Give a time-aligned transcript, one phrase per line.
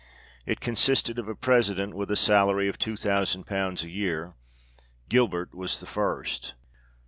[0.47, 4.33] It consisted of a President, with a salary of two thousand pounds a year;
[5.09, 6.55] Gilbert was the first.